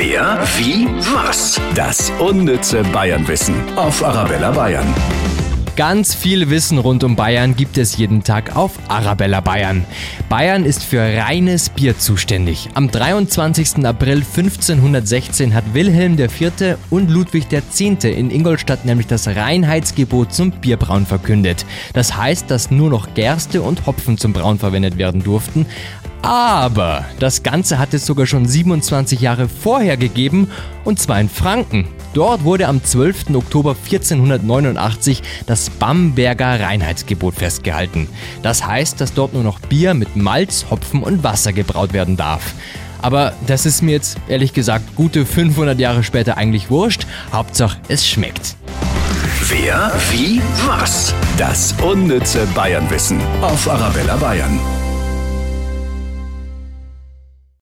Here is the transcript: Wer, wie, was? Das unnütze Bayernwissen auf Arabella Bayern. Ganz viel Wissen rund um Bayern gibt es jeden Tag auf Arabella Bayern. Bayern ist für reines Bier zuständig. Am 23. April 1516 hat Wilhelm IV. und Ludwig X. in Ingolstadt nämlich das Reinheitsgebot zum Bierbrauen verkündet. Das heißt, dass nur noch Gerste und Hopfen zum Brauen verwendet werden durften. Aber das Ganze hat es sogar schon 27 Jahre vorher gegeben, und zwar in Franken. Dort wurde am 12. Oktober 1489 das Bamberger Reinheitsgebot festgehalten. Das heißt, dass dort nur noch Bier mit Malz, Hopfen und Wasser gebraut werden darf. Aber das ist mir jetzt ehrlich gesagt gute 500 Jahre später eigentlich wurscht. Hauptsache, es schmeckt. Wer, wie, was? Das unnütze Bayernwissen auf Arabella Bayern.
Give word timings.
Wer, 0.00 0.38
wie, 0.56 0.86
was? 1.12 1.60
Das 1.74 2.12
unnütze 2.20 2.84
Bayernwissen 2.92 3.56
auf 3.76 4.04
Arabella 4.04 4.52
Bayern. 4.52 4.86
Ganz 5.74 6.14
viel 6.14 6.50
Wissen 6.50 6.78
rund 6.78 7.02
um 7.02 7.16
Bayern 7.16 7.56
gibt 7.56 7.78
es 7.78 7.96
jeden 7.96 8.22
Tag 8.22 8.54
auf 8.54 8.78
Arabella 8.86 9.40
Bayern. 9.40 9.84
Bayern 10.28 10.64
ist 10.64 10.84
für 10.84 11.00
reines 11.00 11.68
Bier 11.68 11.98
zuständig. 11.98 12.68
Am 12.74 12.88
23. 12.88 13.84
April 13.84 14.18
1516 14.18 15.52
hat 15.52 15.74
Wilhelm 15.74 16.16
IV. 16.16 16.76
und 16.90 17.10
Ludwig 17.10 17.52
X. 17.52 17.80
in 17.80 18.30
Ingolstadt 18.30 18.84
nämlich 18.84 19.08
das 19.08 19.26
Reinheitsgebot 19.26 20.32
zum 20.32 20.52
Bierbrauen 20.52 21.06
verkündet. 21.06 21.66
Das 21.92 22.16
heißt, 22.16 22.48
dass 22.52 22.70
nur 22.70 22.90
noch 22.90 23.14
Gerste 23.14 23.62
und 23.62 23.86
Hopfen 23.86 24.16
zum 24.16 24.32
Brauen 24.32 24.60
verwendet 24.60 24.96
werden 24.96 25.24
durften. 25.24 25.66
Aber 26.22 27.04
das 27.18 27.42
Ganze 27.42 27.78
hat 27.78 27.94
es 27.94 28.06
sogar 28.06 28.26
schon 28.26 28.46
27 28.46 29.20
Jahre 29.20 29.48
vorher 29.48 29.96
gegeben, 29.96 30.50
und 30.84 30.98
zwar 30.98 31.20
in 31.20 31.28
Franken. 31.28 31.86
Dort 32.14 32.44
wurde 32.44 32.66
am 32.66 32.82
12. 32.82 33.34
Oktober 33.34 33.76
1489 33.84 35.22
das 35.46 35.70
Bamberger 35.70 36.60
Reinheitsgebot 36.60 37.34
festgehalten. 37.34 38.08
Das 38.42 38.66
heißt, 38.66 39.00
dass 39.00 39.14
dort 39.14 39.34
nur 39.34 39.42
noch 39.42 39.60
Bier 39.60 39.94
mit 39.94 40.16
Malz, 40.16 40.66
Hopfen 40.70 41.02
und 41.02 41.22
Wasser 41.22 41.52
gebraut 41.52 41.92
werden 41.92 42.16
darf. 42.16 42.54
Aber 43.00 43.32
das 43.46 43.66
ist 43.66 43.82
mir 43.82 43.92
jetzt 43.92 44.18
ehrlich 44.28 44.52
gesagt 44.52 44.96
gute 44.96 45.24
500 45.24 45.78
Jahre 45.78 46.02
später 46.02 46.36
eigentlich 46.36 46.70
wurscht. 46.70 47.06
Hauptsache, 47.32 47.78
es 47.88 48.08
schmeckt. 48.08 48.56
Wer, 49.42 49.92
wie, 50.10 50.42
was? 50.66 51.14
Das 51.36 51.74
unnütze 51.80 52.46
Bayernwissen 52.54 53.20
auf 53.40 53.70
Arabella 53.70 54.16
Bayern. 54.16 54.58